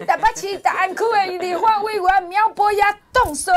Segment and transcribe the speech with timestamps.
[0.00, 3.52] 是台北市大安区的立法委员苗博雅当选。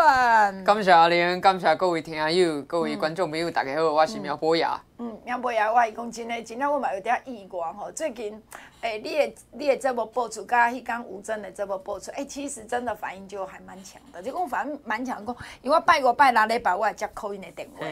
[0.66, 4.78] 感谢阿玲，感谢各位听友、各位观众朋友，大家好，我是苗博雅。
[4.98, 7.90] 嗯，苗博雅，我讲真的，真的我嘛有点意外吼。
[7.94, 8.34] 最近，
[8.82, 17.86] 诶、欸，你的你的节目播出，甲迄讲吴峥的节目播出，诶、欸，其实真的反应就还蛮强的，就讲反应蛮强，讲因为我拜五拜六礼拜我会接 call in 的电话。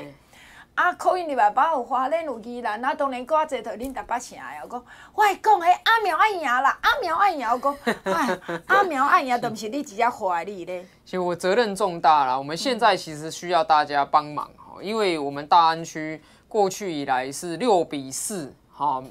[0.74, 4.84] 啊，可以入来把有花莲有宜兰，啊，当然搁较济头恁台北城的，讲
[5.14, 10.86] 我讲迄阿苗爱赢啦，阿苗爱赢，我讲哎， 阿苗爱赢，都毋是你直接花你咧。
[11.06, 19.04] 其实我责任重大啦，我们现在其实需要大家帮忙哈，因为我们大安区过去以来是六比四，哈，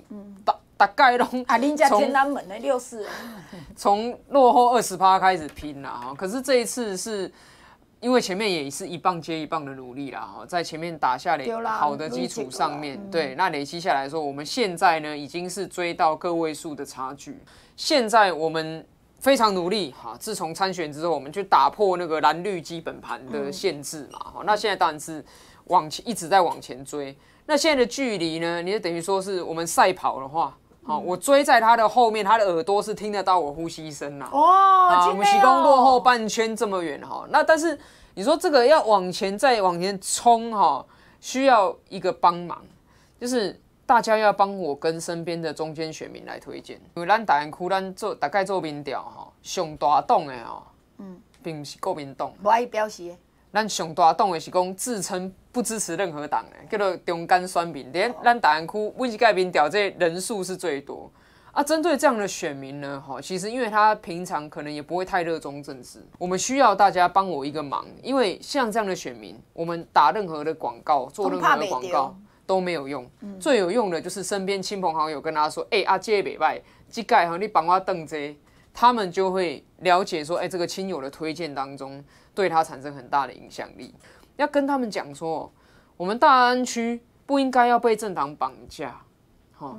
[0.45, 3.07] 大大概拢啊，恁家天安门的六四，
[3.77, 7.31] 从落后二十趴开始拼啦哈，可是这一次是。
[8.01, 17.39] 因为前面也是一棒接一棒的努力啦，哈，在前面打下了好的基础上面，对，那累积下来说，我们现在呢已经是追到个位数的差距。
[17.77, 18.83] 现在我们
[19.19, 25.23] 非常努力，哈，自从参选之后，我们就打破那个蓝绿基本盘的限制嘛，哈，那现在当然是
[25.65, 27.15] 往前一直在往前追。
[27.45, 30.57] 那现在的距离呢，你就等于说是我们赛跑的话。
[30.83, 34.29] 好，我追在他的后面，他的耳朵是听得到我呼吸声呐。
[34.33, 37.79] 哇，我们徐公落后半圈这么远哈，那但是
[38.15, 40.85] 你说这个要往前再往前冲哈，
[41.21, 42.61] 需要一个帮忙，
[43.21, 50.63] 就是大家要帮我跟身边的中间选民来推荐，因为咱大安区咱做大概做民调哈，上大党的哦，
[50.99, 53.15] 嗯，并不是国民党，我爱表示。
[53.53, 57.91] 咱上大党的是讲自称不支持任何党的，叫做中间选民。
[57.93, 61.11] 连咱大安区每一届民调这人数是最多
[61.51, 61.61] 啊。
[61.63, 72.17] 针对这样的选民呢，哈，其实因为他平常可能也不会太热衷政治，我们需要大家帮我一个忙，因为像这样的选民，我们打任何的广告，做任何的广告
[72.47, 73.05] 都没有用。
[73.41, 78.37] 最有用的就是身边亲朋好友跟他说，哎、欸，阿姐别拜，这届哈你帮我登这，
[78.81, 82.03] 他们就会了解说，哎、欸，这个亲友的推荐当中。
[82.33, 83.93] 对他产生很大的影响力，
[84.37, 85.53] 要跟他们讲说，
[85.99, 88.99] 我们大安区不应该要被政党绑架。
[89.59, 89.77] 哈，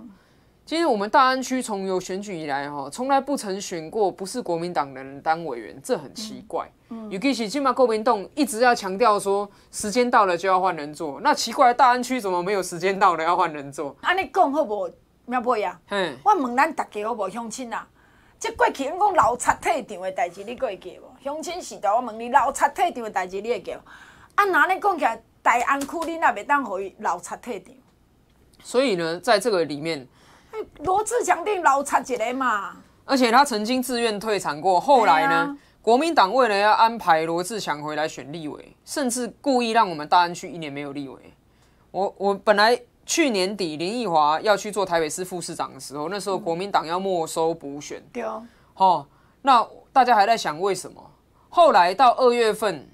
[0.66, 6.70] 其实我们大安区从有选举以来，哈，从来不曾选过不是国民党的人当委员，这很奇怪。
[7.09, 13.96] 尤其是金马国民党一直要强调说，时间到了就要换人做，那奇怪，大安区怎么没有时间到了要换人做？
[14.02, 14.88] 安尼讲好不？
[15.25, 17.28] 苗博呀，嗯，我问咱大家好不？
[17.30, 17.88] 乡亲啊，
[18.41, 21.24] 这过去讲老插退场的代志，你会记无？
[21.24, 23.79] 乡亲时代，我问你，老插退场的代志，你会记无？
[24.34, 27.72] 啊，哪里讲起来，大安区你也袂当互伊老插退场？
[28.63, 30.07] 所以呢，在这个里面，
[30.80, 32.78] 罗志强定老插一个嘛。
[33.06, 41.34] 而且他曾经自愿退场过，后来呢，啊、国民党为了要安排罗志强回来选立委，甚至故意让我们大安区一年没有立委。
[41.91, 42.81] 我我本来
[43.12, 48.02] 去年底林奕华要去做台北市副市长的时候，那时候国民党要没收补选。
[48.14, 48.42] 对哦。
[48.74, 49.06] 好，
[49.42, 51.12] 那大家还在想为什么？
[51.50, 52.90] 后来到二月份，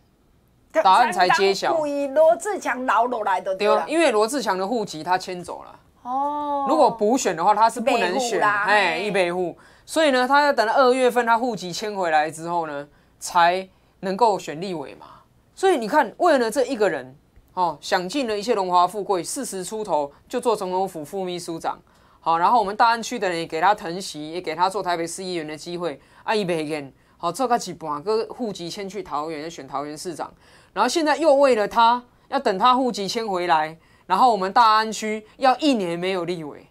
[0.71, 1.75] 答案才揭晓。
[1.75, 5.79] 故意罗志强留落来的对，因为罗志强的户籍他迁走了。
[6.01, 6.65] 哦。
[6.67, 8.41] 如果补选的话，他是不能选。
[8.41, 9.55] 哎，一北户。
[9.85, 12.87] 所以呢，他要等到二月份他户籍迁回来之后呢，
[13.19, 15.05] 才能够选立委嘛。
[15.53, 17.15] 所以你看，为了这一个人，
[17.57, 21.75] 哦，享尽了一切荣华富贵，四十出头就做总统府副秘书长。
[22.19, 25.99] 好，然后我们大安区的人也给他疼惜，也给他做台北市议员的机会。
[26.21, 26.83] 啊，一百个
[27.17, 30.31] 好，做个几半个户籍迁去桃园，选桃园市长，
[30.71, 33.75] 然后现在又为了他要等他户籍迁回来，
[34.05, 36.67] 然后我们大安区要一年没有立委，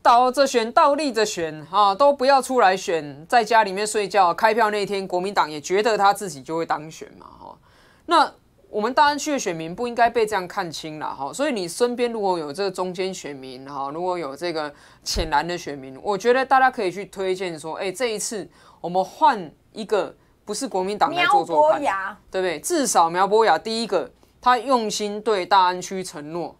[0.00, 4.32] 倒着选倒立着选啊，都不要出来选，在家里面睡觉。
[4.32, 7.58] 开票那天，国民党也觉得他自己就会当选嘛，哈。
[8.06, 8.32] 那
[8.70, 11.32] 我们大安区的选民不应该被这样看轻了，哈。
[11.32, 14.72] 所以你身边如果有这个中间选民，哈，如果有这个
[15.04, 18.48] 浅蓝的选民，我觉得大家可以去推荐说，哎，这一次
[18.80, 19.50] 我们换。
[19.72, 20.12] 一个
[20.44, 21.80] 不是国民党来做做看，
[22.28, 22.58] 对不对？
[22.58, 24.10] 至少苗博雅第一个，
[24.40, 26.56] 他用心对大安区承诺，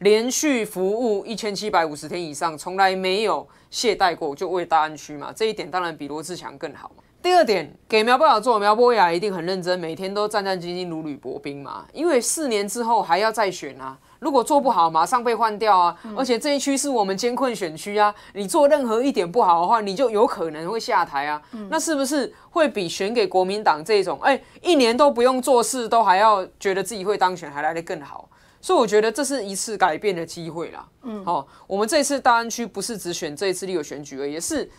[0.00, 5.32] 连续服务一千七百五十天以上，从来没有懈怠过，就为大安区嘛。
[5.34, 7.02] 这一点当然比罗志强更好嘛。
[7.22, 11.86] 第二点，给苗博雅做，苗博雅一定很认真，每天都战战兢兢，如履薄冰嘛。
[11.92, 13.98] 因为四年之后还要再选啊。
[14.20, 15.98] 如果做不好，马上被换掉啊！
[16.16, 21.40] 而且这一区是我们艰困选区啊，你做任何一点不好的话，你就有可能会下台啊。
[21.70, 28.28] 那是不是会比选给国民党这种，哎，一年都不用做事，都还要觉得自己会当选，还来得更好？
[28.60, 30.86] 所以我觉得这是一次改变的机会啦。
[31.02, 34.70] 嗯，好，我们这次大安区不是只选这一次立委选举而已，也是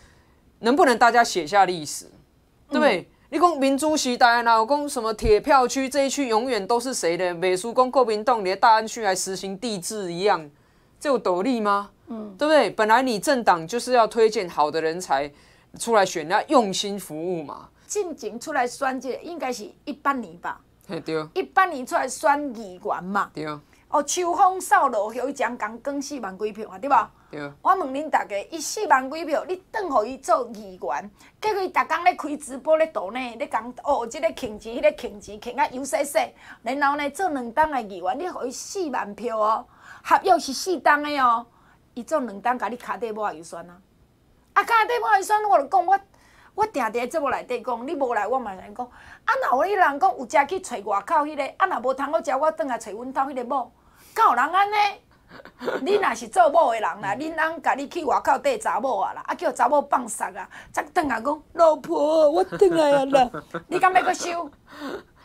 [0.60, 2.06] 能不能大家写下历史，
[2.72, 3.08] 对不对？
[3.30, 7.32] 你讲民主时代，然后讲什么铁票区这一区永远都是谁的？
[7.34, 10.50] 美书讲国民党连大安区还实行地制一样，
[10.98, 11.90] 这有道理吗？
[12.08, 12.70] 嗯，对不对？
[12.70, 15.30] 本来你政党就是要推荐好的人才，
[15.78, 17.68] 出来选，要用心服务嘛。
[17.86, 20.60] 进前出来选这个，应该是一八年吧？
[21.04, 21.26] 对。
[21.34, 23.30] 一八年出来选议员嘛？
[23.32, 23.46] 对。
[23.88, 27.10] 哦，秋风扫落叶，伊将刚更四万几票啊，对吧？
[27.62, 36.18] 我问恁大家，伊四万几票，你转互伊做议员，结果伊逐工咧开直播咧赌呢，咧讲哦，即、个倾钱，迄、个倾钱，倾啊油洗洗，
[36.62, 39.66] 然后呢做两档的议员，你互伊四万票哦，
[40.04, 41.46] 合约是四档的哦，
[41.94, 43.80] 伊做两档，甲你卡底无也有算啊？
[44.52, 45.98] 啊，卡底无也算，我就讲我。
[46.54, 48.86] 我定定节目内底讲，你无来我嘛来讲。
[49.24, 53.72] 啊，若有迄人讲有食去找外口迄个，啊，若无通好食，我转来找阮兜迄个某。
[54.12, 54.74] 敢有人安尼？
[55.82, 63.30] 你若是做某的人啦，恁翁甲你去外口缀查某啊啦，啊叫查某放杀啊，才转来讲老婆，我转来啊啦，
[63.68, 64.50] 你敢要搁收？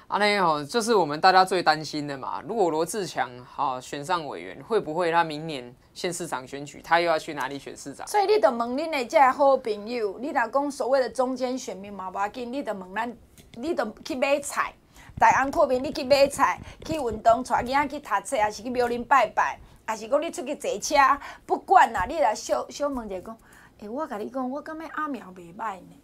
[0.08, 2.42] 安尼吼，就是我们大家最担心的嘛。
[2.48, 8.08] 如果罗志强好选上委员，会不会他明年县市长选举，他又要去哪里选市长？
[8.08, 13.18] 所以你得问恁的这好朋友，你若讲所谓的中间选民嘛，无要紧，你得问咱，
[13.56, 14.74] 你得去买菜。
[15.20, 20.96] 大安扩面，你去买菜，去运动，带囡仔去读册，还是去庙里拜拜，还是讲你出去坐车，
[21.44, 23.36] 不管啦，你来小小问者讲，
[23.80, 26.00] 诶、我甲你讲，我感觉阿苗袂歹呢。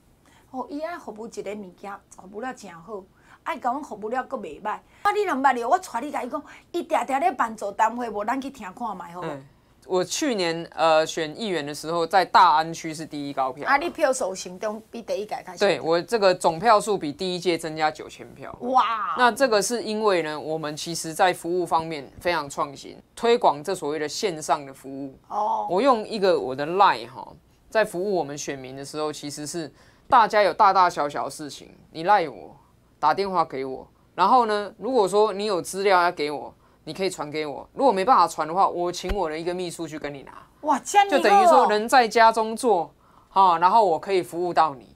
[0.50, 3.04] 哦，伊爱服务一个物件，服务了诚好。
[3.44, 4.70] 爱甲阮服务了，阁袂歹。
[5.04, 9.22] 啊，你若毋捌哩，我带你甲伊讲，伊定定咧办座谈会，无咱去听看觅好。
[9.22, 9.46] 嗯，
[9.86, 13.68] 我去年呃选议员的时候，在大安区是第一高票。
[13.68, 15.60] 啊，你票数行动比第一届开始。
[15.60, 18.56] 对，我这个总票数比第一届增加九千票。
[18.62, 19.16] 哇！
[19.18, 25.14] 那这个是因为呢，我们其实在服务方面非常创新，推广这所谓的线上的服务。
[25.28, 25.68] 哦。
[25.70, 27.28] 我用一个我的 line 哈，
[27.70, 29.72] 在服务我们选民的时候，其实是
[30.08, 32.56] 大家有大大小小的事情，你赖我。
[33.00, 33.86] 打电话给我，
[34.16, 37.68] 然后呢，如果说你有资料要给我，你可以传给我。
[37.74, 40.32] 如果没办法传的话，我请我的一个秘书去跟你拿。
[40.62, 42.94] 哇，这样就等于说人在家中做，
[43.30, 44.88] 哈，然后我可以服务到你，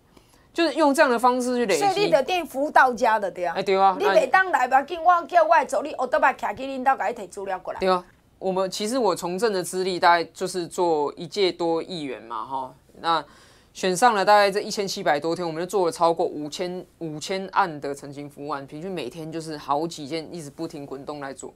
[0.54, 1.82] 就是用这样的方式去累积。
[1.82, 3.54] 所以你的店服务到家的对啊？
[3.58, 3.96] 哎，对啊。
[4.00, 7.80] 你每当来吧，跟我叫我来走，你我都把卡给领导给你提资料过来。
[7.80, 8.04] 对啊，
[8.40, 13.24] 我们其实我从政的资历大概就是做一届多议员嘛，哈，那。
[13.74, 21.54] 选上了大概这一千七百多天，我们就做了超过五千五千案的陈情服务案，平均每天就是好几件，一直不停滚动来做。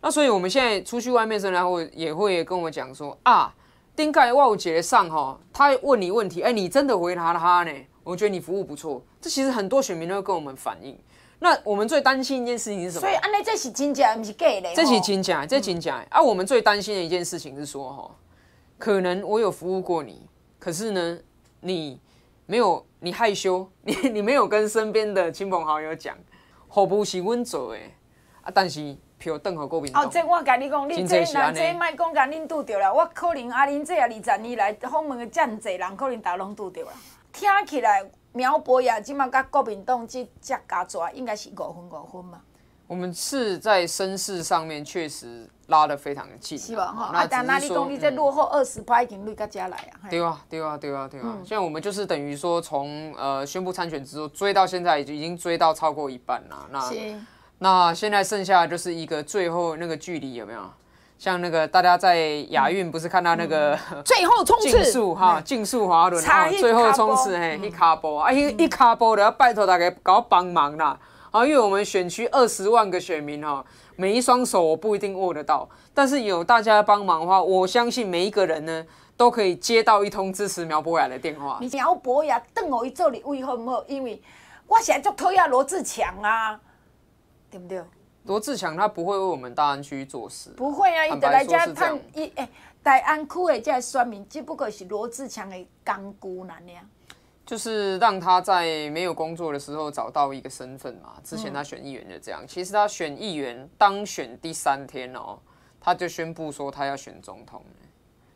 [0.00, 3.54] 那所以我们现在出去外面然后也会跟我讲说啊，
[3.94, 7.72] 丁盖万杰上哈，他问你问题，哎，你真的回答他呢？
[8.02, 9.02] 我觉得你服务不错。
[9.20, 10.98] 这其实很多选民都会跟我们反映。
[11.38, 13.00] 那我们最担心一件事情是什么？
[13.00, 14.74] 所以安内这是真假，不是假的。
[14.74, 16.04] 这是真假，这是真假。
[16.10, 18.10] 啊，我们最担心的一件事情是说哈，
[18.78, 20.26] 可能我有服务过你，
[20.58, 21.18] 可是呢？
[21.62, 22.00] 你
[22.46, 26.16] 没有，你害羞， 你你没有跟身边的亲朋好友讲，
[26.70, 27.80] 服务是阮做的，
[28.40, 30.02] 啊，但是票等候国民党。
[30.02, 36.88] 哦，这我甲你讲，你这那这卖讲甲恁拄着啦，我可能啊，恁这啊二十年来访问的这么侪人，可能逐拢拄着啦。
[37.32, 42.40] 听起来苗博雅即马甲国民党这这加起来应该是五分五分嘛。
[42.88, 46.86] 我们是在声势上面确实拉得非常的近，是吧？
[46.86, 50.10] 哈，啊，但那你讲你这落后二十趴，已经累到家来啊？
[50.10, 51.38] 对啊，对啊，对啊，对啊。
[51.44, 56.66] 现在我们就是等于说，从呃宣布参选之后追到现在，已经已经追到超过一半了。
[56.72, 56.80] 那
[57.60, 60.60] 那现在剩下就是一个最后那个距离有没有？
[61.18, 62.16] 像那个大家在
[62.48, 66.24] 亚运不是看到那个最后冲刺竞速哈，竞速滑轮，
[66.58, 70.98] 最后冲刺嘿，一卡波啊，一一卡波的要拜托大家搞帮忙啦。
[71.30, 73.62] 啊，因为我们选区二十万个选民哈，
[73.96, 78.82] 每一双手我不一定握得到，但是有大家帮忙的话，我相信每一个人呢
[79.18, 81.60] 都可以接到一通支持苗博雅的电话。
[81.60, 83.84] 苗博雅等我一做你为好唔好？
[83.86, 84.20] 因为
[84.66, 86.58] 我现在就推下罗志强啊，
[87.50, 87.82] 对不对？
[88.24, 92.48] 罗志强他不会为我们大安区做事，不会啊，伊就来家探一诶，
[92.82, 96.28] 大安区的这选民只不过是罗志强的工具
[96.66, 96.88] 那样。
[97.46, 101.14] 就是让他在没有工作的时候找到一个身份嘛。
[101.24, 105.36] 之前他选议员就这样，其实他选议员当选第三天哦，
[105.80, 107.64] 他就宣布说他要选总统。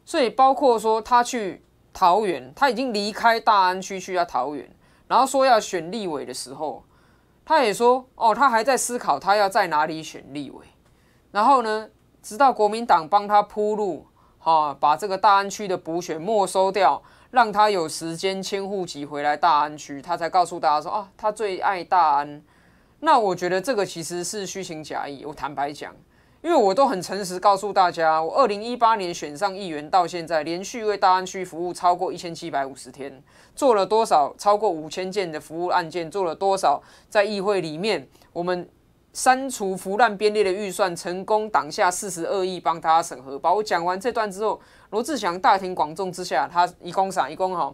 [0.04, 4.68] 所以包括说他去桃园，他已经离开大安区去到桃园，
[5.06, 6.82] 然后说要选立委的时候，
[7.44, 10.66] 他也说哦，他还在思考他要在哪里选立委。
[11.30, 11.88] 然后呢，
[12.22, 14.06] 直到国民党帮他铺路，
[14.38, 17.02] 哈，把这个大安区的补选没收掉。
[17.30, 22.40] 让他有时间迁户籍回来大安区，他才告诉大家说啊，他最爱大安。
[23.00, 25.24] 那我觉得这个其实是虚情假意。
[25.24, 25.92] 我坦白讲，
[26.44, 33.22] 因为我都很诚实告诉大家，我二零一八年选上议员到现在，连续为大安区服务超过一千七百五十天，
[33.56, 38.68] 做了多少超过五千件的服务案件，做了多少在议会里面我们。
[39.14, 43.38] 删除腐烂编列的预算，成功挡下四十二亿，帮他审核。
[43.38, 44.60] 把我讲完这段之后，
[44.90, 47.30] 罗志祥大庭广众之下，他一共啥？
[47.30, 47.72] 一共哈，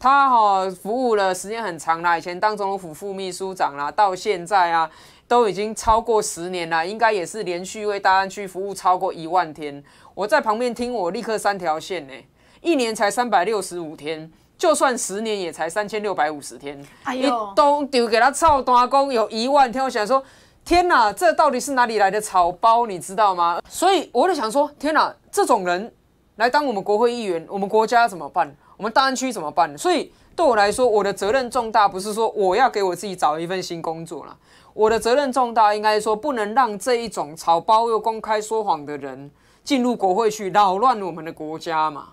[0.00, 4.90] 他哈服务了时间很长啦，以前当总统府副秘书长啦，到现在啊
[5.30, 9.80] 都已经超过十年了，应该也是连续为大安区服务超过一万天。
[10.12, 12.12] 我在旁边听，我立刻三条线呢，
[12.60, 16.84] 一年才三百六十五天，就算十年也才三千六百五十天。
[17.04, 20.20] 哎呦，都丢给他操大工有一万天，我想说。
[20.62, 22.86] 天哪，这到底是哪里来的草包？
[22.86, 23.62] 你知道吗？
[23.68, 25.92] 所以我就想说，天哪，这种人
[26.36, 28.54] 来当我们国会议员，我们国家怎么办？
[28.76, 29.76] 我们大安区怎么办？
[29.78, 34.36] 所以对我来说，我的责任重大，不是说我要给我自己找一份新工作了。
[34.72, 39.30] 我的责任重大，应该说不能让这一种草包又公开说谎的人
[39.64, 42.10] 进入国会去扰乱我们的国家嘛。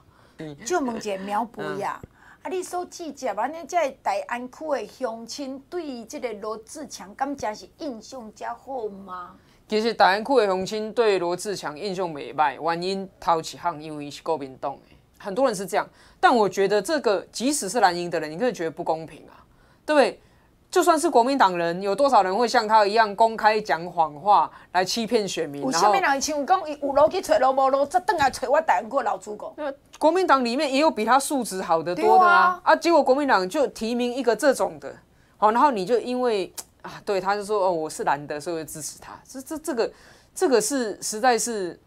[0.66, 2.00] 就问一个苗博雅。
[2.04, 2.10] 嗯
[2.44, 2.50] 啊！
[2.50, 9.36] 你所记者安尼，在大安区的乡亲对这个罗志强，敢真是印象较好吗？
[9.68, 15.86] 其实大安区的乡亲对罗志强印象袂歹，原因头一项因为是国民党的，很多人是这样。
[16.22, 19.44] 但我觉得这个，即使是蓝营的人，你可能觉得不公平啊，
[19.86, 20.22] 对不对？
[20.70, 25.62] 就算是国民党人，有多少人会像他一样公开讲谎话来欺骗选民？
[25.62, 29.56] 有啥物人像讲有路去找路无路，再转来找我台湾过老祖公？
[29.98, 32.60] 国民党里面也有比他素质好得多的啊！
[32.64, 34.94] 啊，结果国民党就提名一个这种的，
[35.38, 39.14] 好，然后你就因为啊，对，他就说哦，我是蓝的，所以支持他。
[39.28, 39.92] 这这这个
[40.36, 41.80] 这个是实在是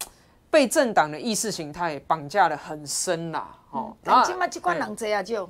[0.50, 3.46] 被政党的意识形态绑架得很深啦！
[3.70, 5.48] 哦，那今嘛这关人侪啊，就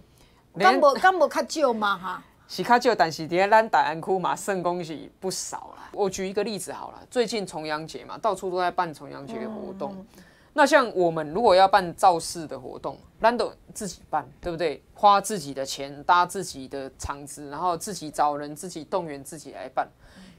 [0.58, 2.22] 敢无敢无较少嘛哈？
[2.50, 5.88] 是较少，但是在咱大安区嘛，算恭喜不少啦。
[5.92, 9.94] 我举一个例子好了，最近重阳节嘛，到处都在办重阳节的活动。
[9.96, 10.06] 嗯、
[10.52, 14.82] 那像我们如果要办造势的活动，咱都自己办，对不对？
[14.94, 19.88] 花自己的钱搭自己的场子，然后自己找人，自己动员自己来办。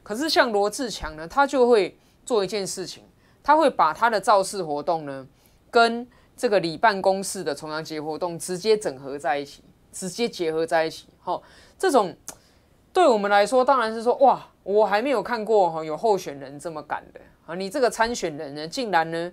[0.02, 3.02] 可是像罗志强呢，他就会做一件事情，
[3.42, 5.26] 他会把他的造势活动呢，
[5.70, 11.42] 跟这个里办公室的重阳节活动直接整合在一起，直接结合在一起，吼。
[11.82, 12.14] 这种
[12.92, 17.56] 对我们来说，当然是说哇，我还没有看过哈有候选人这么敢的啊！
[17.56, 19.32] 你这个参选人呢，竟然呢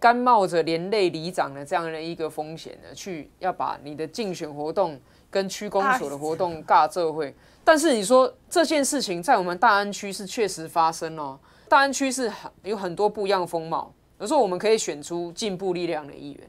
[0.00, 4.98] 甘冒着连累里长的这样的一个风险呢，去要把你的竞选活动
[5.30, 7.34] 跟区公所的活动尬这会。
[7.62, 13.92] 但是你说这件事情在我们大安区是确实发生哦，大安区是很有很多不一样风貌。
[14.18, 16.48] 有时候我们可以选出进步力量的议员，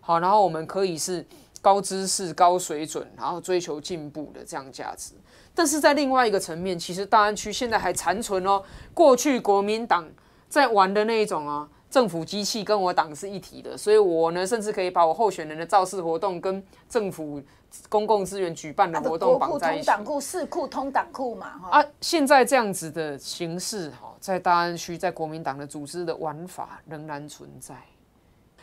[0.00, 1.24] 好，然后我们可以是。
[1.62, 5.12] 高知识、高水准，然后追求进步的这样价值，
[5.54, 8.62] 但是在另外一个层面，其实大安区现在还残存哦，
[8.94, 10.08] 过去国民党
[10.48, 17.42] 在玩的那一种啊，政府机器跟我党是一体的，所以我呢，甚至可以把我候选人的造势活动跟政府
[17.88, 19.86] 公共资源举办的活动绑在一起。
[19.86, 27.76] 党库、市库通党库嘛，哈啊，现在这样子的形式哈，在大安区，在国民党的组织的玩法仍然存在。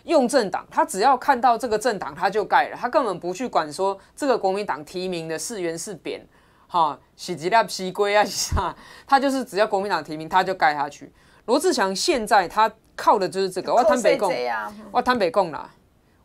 [0.04, 6.26] 用政党，他只要看到这个政党，他就盖了，他根本不去管说这个国民党提名的是圆是扁，
[6.68, 8.74] 哈，喜吉拉西龟啊啥，
[9.06, 11.12] 他就是只要国民党提名，他就盖下去。
[11.46, 15.70] 罗志祥现在他靠的就是这个，我坦白讲，我坦北共啦，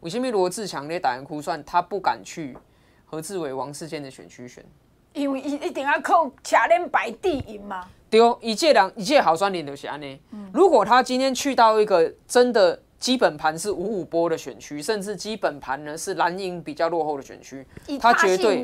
[0.00, 2.56] 为什么罗志强咧打人哭算他不敢去
[3.04, 4.64] 何志伟、王世坚的选区选？
[5.12, 7.84] 因为一定要靠车轮摆地赢嘛。
[8.08, 10.20] 对，一届两一届好酸脸就是安尼。
[10.52, 12.80] 如果他今天去到一个真的。
[13.02, 17.66] 基本盘是五五波的选区，甚至基本盘呢是蓝营比较落后的选区，
[18.00, 18.62] 他绝对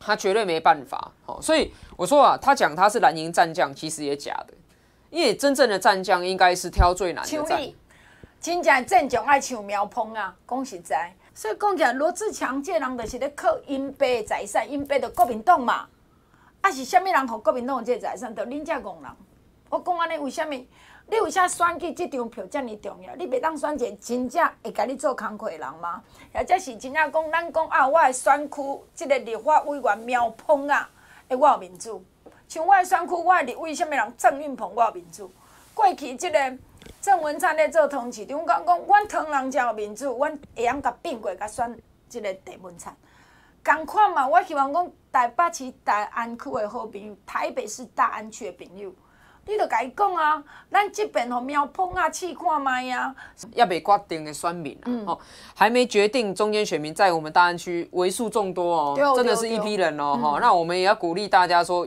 [0.00, 1.12] 他绝对没办法。
[1.24, 4.54] 好所以我说啊，他讲他是蓝营战将，其实也假的，
[5.10, 7.62] 因为真正的战将应该是挑最难的战。
[8.40, 15.86] 真正战将爱像苗鹏啊，讲实在，所以讲起来，罗志强这人就是咧靠因爸的财产，因爸的国民党嘛，
[16.62, 19.12] 啊是虾米人和国民党这个财产，就恁这工人。
[19.68, 20.68] 我讲安尼为虾米？
[21.08, 23.14] 你为啥选举这张票这么重要？
[23.14, 26.02] 你袂当选一个真正会甲你做工课的人吗？
[26.34, 30.90] 或者是真正讲咱讲啊，我的选区这个立法委员苗鹏啊，
[31.28, 32.04] 诶，我有民主。
[32.48, 35.30] 像我的选区，我的立委什么人郑运鹏，我有民主。
[35.74, 36.58] 过去这个
[37.00, 42.96] 郑文灿咧做通市长，讲讲，阮唐人才有民主，阮会晓甲并过甲选即个郑文灿。
[43.64, 48.92] 共款嘛，我希望讲台北市大安区的好朋友，台北市大安区的朋友。
[49.48, 53.14] 你着甲伊讲啊，咱这边吼苗鹏啊，试看卖啊。
[53.54, 55.16] 要被决定的选民啊，嗯、哦，
[55.54, 60.40] 还没决定，中间选民在我们大安区为数众多哦，真的是一批人哦，哈、嗯。
[60.40, 61.86] 那我们也要鼓励大家说，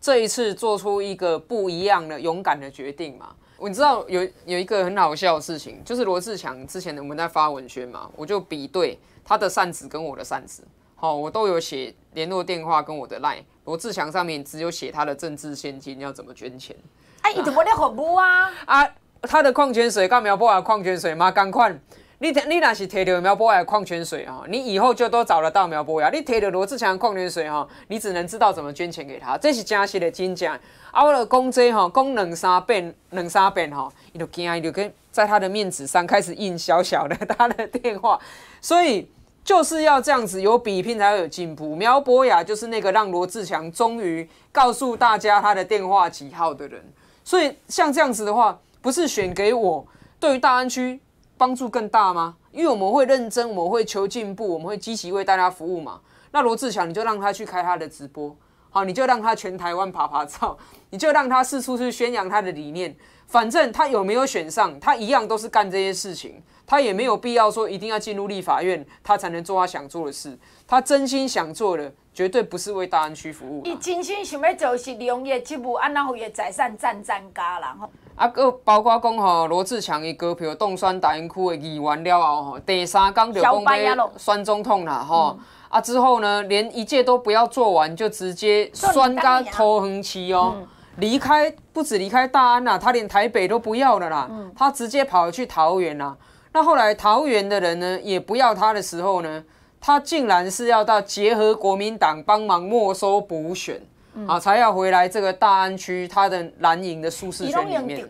[0.00, 3.28] 这一次做出一个不一样的、勇敢的决定嘛。
[3.60, 13.44] 你知道有有一个很好笑的事情，就是罗志强之前我们在发文宣嘛，我就比对他的扇子跟我的扇子，好，我都有写联络电话跟我的 line。
[13.66, 16.74] 罗志强上面只有写他的政治现金要怎么捐钱。
[17.20, 18.50] 哎、啊，伊怎么咧服务啊？
[18.64, 18.88] 啊，
[19.22, 20.60] 他的矿泉水干嘛要播啊？
[20.60, 21.30] 矿泉水吗？
[21.30, 21.76] 赶快，
[22.18, 26.08] 你你若是摕到苗博雅矿泉水啊，你以后就都找得到苗博雅。
[26.10, 30.58] 你摕到罗志强矿泉水哈，你只能知道怎么捐钱给他，这是真实的真假。
[30.92, 38.18] 啊，我了讲这哈，讲两三遍，两三遍哈，伊就惊，伊就跟在他的面子上开始印小小的 他的电话，
[38.60, 39.10] 所以
[39.46, 41.76] 就是要这样子，有比拼才会有进步。
[41.76, 46.84] 苗博雅就是那个让罗志强终于告诉大家他的电话几号的人，
[47.22, 49.86] 所以像这样子的话，不是选给我，
[50.18, 51.00] 对于大安区。
[51.38, 52.34] 帮助更大吗？
[52.50, 56.00] 因为我们会认真，我们会求进步，我们会积极为大家服务嘛。
[56.30, 58.34] 那罗志强，你就让他去开他的直播，
[58.70, 60.56] 好，你就让他全台湾爬爬照，
[60.88, 62.96] 你就让他四处去宣扬他的理念。
[63.26, 70.38] 反正他有没有选上，他一样都是干这些事情，他也没有必要说一定要进入立法院，他才能做他想做的事。
[70.66, 73.62] 他真心想做的，绝对不是为大安区服务。
[73.64, 77.90] 他真心想要做是利用业职务，安那互伊的财产赚赚家人吼。
[78.14, 85.38] 啊，个包括讲吼，罗志强伊高票冻酸大安区的议员了后吼，第三天就讲要酸总统啦吼。
[85.68, 90.54] 啊之后呢，连一届都不要做完，就直接选到头横期哦，
[90.98, 96.16] 离开不止离开大安啦，他连台北都不要了啦，他直接跑去桃园啦。
[96.52, 99.44] 那后来桃园的人呢，也不要他的时候呢，
[99.80, 103.80] 他竟然是要到结合国民党帮忙没收补选。
[104.26, 108.02] 啊，才要回来这个大安区，他的蓝营的舒适圈里面。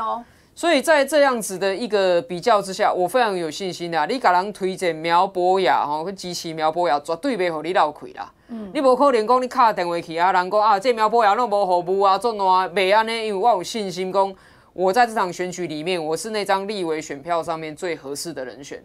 [0.00, 4.06] 哦、所以在这样子的一个比较之下，我非常有信心的。
[4.06, 8.30] 你给人推荐苗博雅吼，去支持苗博雅，绝对袂互你闹亏啦。
[8.48, 13.28] 嗯、你无可能讲你敲电话去啊，人讲啊，这苗博雅拢无服务啊，做哪袂安尼？
[13.28, 14.34] 因为我有信心讲，
[14.74, 18.82] 我在这场选举里面，我是那张立委选票上面最合适的人选。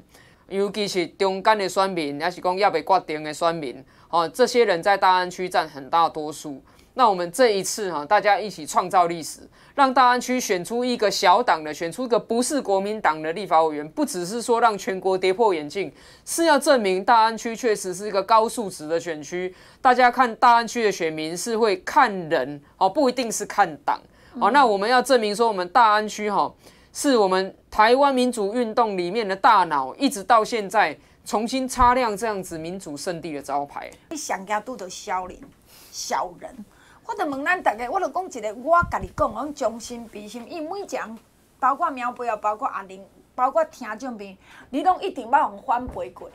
[0.47, 3.83] 尤其是中间的选民，还是讲要被决定的选民。
[4.09, 6.63] 哦，这些人在大安区占很大多数。
[6.97, 9.41] 那我们这一次哈，大家一起创造历史，
[9.75, 15.93] 让大安区选出一个小党的，选出一个不是国民党的立法委员，不只是说让全国跌破眼镜，
[16.25, 19.53] 是要证明大安区确实是一个高素质的选区。
[19.79, 24.01] 大家看大安区的选民是会看人哦，不一定是看党。
[24.39, 26.51] 哦，那我们要证明说，我们大安区哈，
[26.91, 30.97] 是我们台湾民主运动里面的大脑，一直到现在。
[31.27, 33.91] 重新擦亮这样子民主圣地的招牌。
[34.11, 35.37] 你想家拄到小人，
[35.91, 36.49] 小人，
[37.07, 41.17] 我就问咱大家，我就讲一个，我甲你讲，我将心比心，伊每讲，
[41.57, 43.01] 包括苗博啊，包括阿玲，
[43.33, 44.35] 包括听众朋友，
[44.71, 46.29] 你拢一定要互反馈过。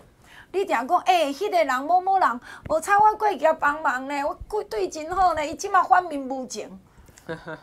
[0.51, 6.81] 你定讲，哎、欸，迄、个人某某人，无差我过去帮忙呢，我对对真好呢，伊即马反面无情，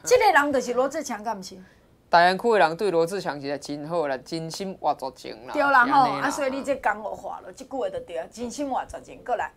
[0.04, 0.32] 这个。
[0.32, 1.58] 人就是罗志强，敢毋是？
[2.12, 5.54] 大安区的人对罗志强是真好啦，真心话做情啦。
[5.54, 9.20] 对啦吼，啊，所以你这讲我话了，这句话就对，真心话做情。
[9.24, 9.52] 过来，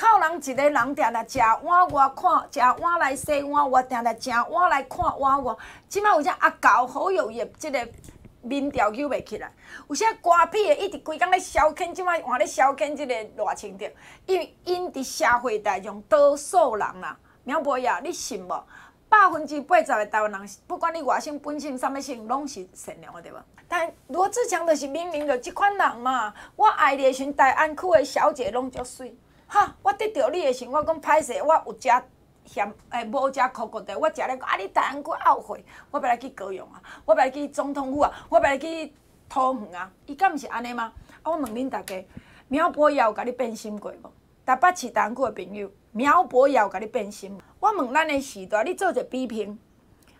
[0.00, 5.58] 靠人一个人定定食碗，我看食碗来洗碗，我定定食碗来看碗我。
[5.88, 7.88] 即摆有只阿狗好有业，即个
[8.40, 9.52] 民调救袂起来。
[9.88, 13.90] 有些瓜皮的一直规工咧消遣，即摆换咧消遣即个偌清着，
[14.26, 18.64] 因为因伫社会当中多数人啦，苗博雅，你信无？
[19.08, 23.36] 百分之八十的台湾人，不管你外省、本省、啥物姓，拢是善良的，对无？
[23.66, 26.32] 但罗志强就是明明就即款人嘛。
[26.54, 29.12] 我爱你的时阵，大安区的小姐拢足水。
[29.48, 31.88] 哈，我得到你的时，我讲歹势，我有食
[32.44, 38.92] 嫌诶，无食可可的，我食咧讲啊，你大安区懊悔，我要来去高雄啊，我要来去总统府啊，我要来去
[39.28, 39.90] 桃园啊。
[40.06, 40.92] 伊敢毋是安尼吗？
[41.22, 42.06] 啊，我问恁大家，
[42.48, 44.12] 苗博雅有甲你变心过无？
[44.44, 47.38] 台北市大安区的朋友，苗博雅有甲你变心？
[47.58, 49.58] 我问咱的时代，你做者比拼，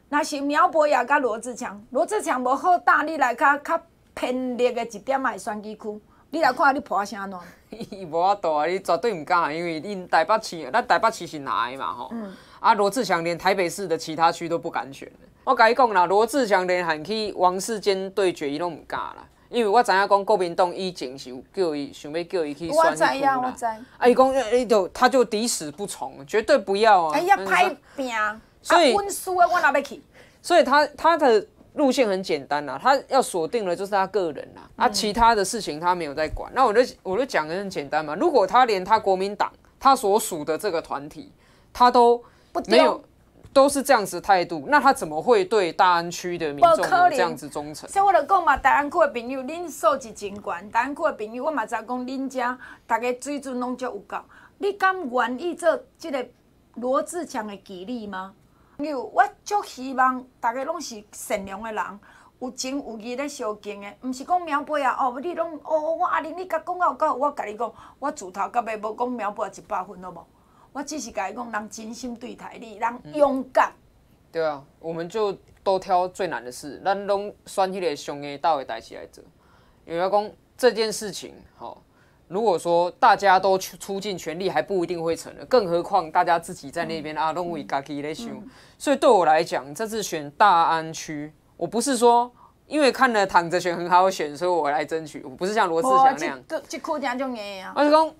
[0.09, 3.81] 若是苗博雅甲罗志强，罗志强无好胆，你来较较
[4.15, 7.39] 偏绿的一点仔选举区，你来看你破啥喏？
[7.71, 12.09] 伊 无法度啊，你绝对毋敢，因为恁台北市，咱台北市是哪的嘛吼？
[12.13, 15.11] 嗯、啊，罗志祥连台北市的其他区都不敢选。
[15.45, 19.27] 我甲伊讲啦，罗志祥连喊去王世坚对决，伊拢毋敢啦。
[19.49, 22.91] 因为我知影讲国民党以前是有叫伊想要叫伊去选区啦。
[22.91, 23.65] 我知影，我知。
[23.65, 27.15] 啊，伊讲，伊就他就抵死不从，绝对不要啊。
[27.15, 28.13] 哎呀，歹拼。
[28.61, 30.03] 所以，我哪要去？
[30.43, 31.47] 所以他他的
[31.79, 36.53] 路线很简单呐，他要锁定的就是他个人啦，啊，其他的事情他没有在管。
[36.55, 41.33] 那我就我就讲的很简单嘛，如果他连他国民党他所属的这个团体
[41.73, 42.23] 他都
[42.67, 43.03] 没有。
[43.51, 46.77] 都是这样子态度，那他怎么会对大安区的民众
[47.11, 47.89] 这样子忠诚？
[47.89, 50.53] 所以我就讲嘛，大安区的朋友，恁素质真高。
[50.71, 54.19] 大安区的朋友，我嘛知讲恁家大家水准拢足有够。
[54.59, 56.25] 你敢愿意做这个
[56.75, 58.35] 罗志强的基地吗？
[58.85, 62.01] 有，我足希望大家拢是善良的人，
[62.39, 70.27] 有情有义咧相敬的，毋是讲苗博雅哦，你拢哦，我阿玲你甲讲啊有够，我甲你讲，我自头到尾无讲苗博雅一百分，好无？
[70.73, 73.83] 我只是甲伊讲，人真心对待你，人勇敢、嗯。
[74.31, 79.25] 对啊，我们就都挑最难的事，咱拢选迄个上下道的代志来做。
[79.85, 81.83] 因为我讲这件事情，好，
[82.29, 88.29] 如果说大家都出出尽全力，还不一定会成的，更何况大家自己在那边、嗯、啊，拢为家己咧想。
[88.79, 92.31] 所以对我来讲，这次选大安区，我不是说
[92.67, 96.43] 因为看了躺着选很好选，所以我来争取，我不是像罗志祥那样。
[96.47, 97.73] 这这苦讲就硬啊！
[97.75, 98.11] 我是讲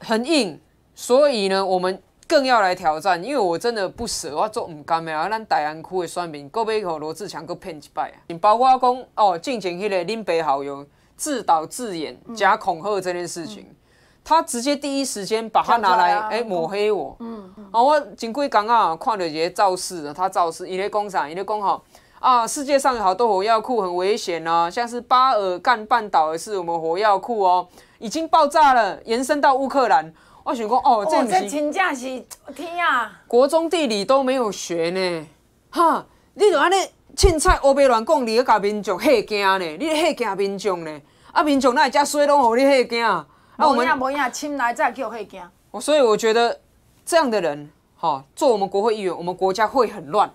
[0.00, 0.60] 很硬，
[0.94, 2.02] 所以呢，我们。
[2.30, 5.28] 更要来挑战，因为我真的不舍，我做唔甘的啊！
[5.28, 8.38] 咱大安区的选民，够要让罗志祥够骗一摆啊！
[8.40, 10.86] 包括讲哦，进前迄个林北好友
[11.20, 13.76] 自导自演假恐吓这件事情，嗯、
[14.24, 17.14] 他直接第一时间把他拿来哎、抹黑我。
[17.20, 17.68] 嗯嗯。
[17.70, 21.28] 啊，我前几天啊看到一个造势，他造势，伊咧讲啥？
[21.28, 21.82] 伊咧讲吼
[22.20, 30.10] 啊，世界上有好多火药库很危险啊，像是巴尔干半岛也是我们火药库哦，已经爆炸了，延伸到乌克兰。
[30.42, 32.24] 我想讲哦，这这真正是
[32.56, 33.20] 天啊！
[33.28, 35.26] 国中地理都没有学呢，
[35.68, 36.06] 哈！
[36.32, 36.76] 你就安尼
[37.20, 39.76] 凊彩乌白乱讲，你去甲民众吓惊呢？
[39.78, 41.00] 你吓惊民众呢？
[41.32, 43.26] 啊，民众哪会遮衰，拢互你吓惊啊？
[43.58, 45.42] 我们无影，侵来再叫吓惊。
[45.82, 46.58] 所以我觉得
[47.04, 50.32] 这样的人，哈，做我们国会议员，我们国家会很乱。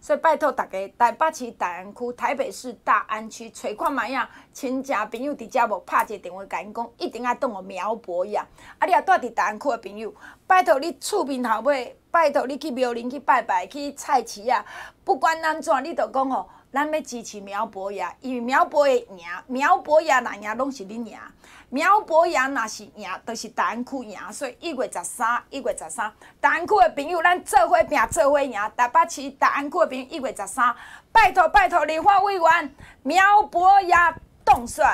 [0.00, 8.46] 所以拜托大家，台北市大安区、台北市大安区，找看觅啊，亲戚朋友伫遮无拍一个电话，甲因讲一定要当我苗博雅。
[8.78, 10.14] 啊，你也住伫大安区的朋友，
[10.46, 14.64] 拜托你厝边头尾，拜托你去庙林去拜拜，去菜市啊，
[15.04, 21.18] 不管安怎，你都讲吼，咱要支持苗博雅，因为苗博雅赢，苗博雅若赢，拢是恁赢。
[21.74, 28.52] 苗博雅若是赢，都、就是大湾区赢，所以一月十三，一月十三，大湾区的朋友，咱做伙拼，做伙赢。
[28.76, 30.72] 台北市大湾区的朋友，一月十三，
[31.10, 34.86] 拜托拜托，立法委员苗博雅当选，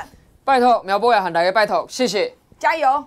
[0.42, 3.04] 拜托苗博雅，喊大家拜托，谢谢，加油。